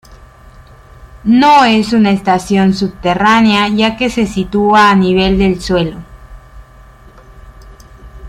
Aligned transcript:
No 1.25 1.63
es 1.63 1.93
una 1.93 2.09
estación 2.09 2.73
subterránea 2.73 3.67
ya 3.67 3.97
que 3.97 4.09
se 4.09 4.25
sitúa 4.25 4.89
a 4.89 4.95
nivel 4.95 5.37
del 5.37 5.61
suelo. 5.61 5.99